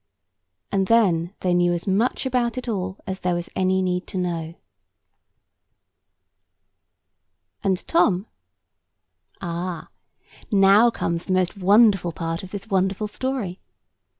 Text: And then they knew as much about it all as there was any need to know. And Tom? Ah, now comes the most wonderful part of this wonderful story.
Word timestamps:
And 0.71 0.87
then 0.87 1.35
they 1.41 1.53
knew 1.53 1.73
as 1.73 1.85
much 1.85 2.25
about 2.25 2.57
it 2.57 2.67
all 2.67 2.97
as 3.05 3.19
there 3.19 3.35
was 3.35 3.51
any 3.55 3.83
need 3.83 4.07
to 4.07 4.17
know. 4.17 4.55
And 7.63 7.85
Tom? 7.87 8.25
Ah, 9.41 9.89
now 10.51 10.89
comes 10.89 11.25
the 11.25 11.33
most 11.33 11.55
wonderful 11.55 12.13
part 12.13 12.41
of 12.41 12.49
this 12.49 12.65
wonderful 12.67 13.07
story. 13.07 13.61